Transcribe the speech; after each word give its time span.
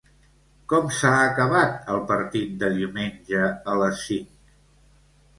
Com 0.71 0.85
s'ha 0.99 1.09
acabat 1.25 1.75
el 1.95 1.99
partit 2.11 2.55
de 2.63 2.69
diumenge 2.77 3.43
a 3.75 3.77
les 3.83 4.01
cinc? 4.07 4.33